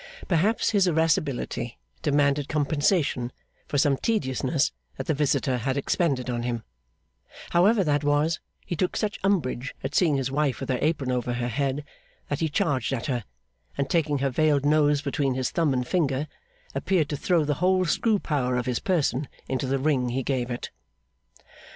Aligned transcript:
Perhaps 0.27 0.71
his 0.71 0.87
irascibility 0.87 1.77
demanded 2.01 2.49
compensation 2.49 3.31
for 3.67 3.77
some 3.77 3.97
tediousness 3.97 4.71
that 4.97 5.05
the 5.05 5.13
visitor 5.13 5.57
had 5.57 5.77
expended 5.77 6.27
on 6.27 6.41
him; 6.41 6.63
however 7.51 7.83
that 7.83 8.03
was, 8.03 8.39
he 8.65 8.75
took 8.75 8.97
such 8.97 9.19
umbrage 9.23 9.75
at 9.83 9.93
seeing 9.93 10.15
his 10.17 10.31
wife 10.31 10.59
with 10.59 10.69
her 10.69 10.79
apron 10.81 11.11
over 11.11 11.33
her 11.33 11.49
head, 11.49 11.85
that 12.29 12.39
he 12.39 12.49
charged 12.49 12.91
at 12.91 13.05
her, 13.05 13.23
and 13.77 13.91
taking 13.91 14.17
her 14.17 14.31
veiled 14.31 14.65
nose 14.65 15.03
between 15.03 15.35
his 15.35 15.51
thumb 15.51 15.71
and 15.71 15.87
finger, 15.87 16.27
appeared 16.73 17.07
to 17.07 17.15
throw 17.15 17.45
the 17.45 17.53
whole 17.61 17.85
screw 17.85 18.17
power 18.17 18.57
of 18.57 18.65
his 18.65 18.79
person 18.79 19.27
into 19.47 19.67
the 19.67 19.77
wring 19.77 20.09
he 20.09 20.23
gave 20.23 20.49
it. 20.49 20.71